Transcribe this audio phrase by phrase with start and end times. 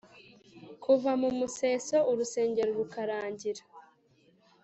[0.83, 3.63] kuva mu museso urusengero rukarangira.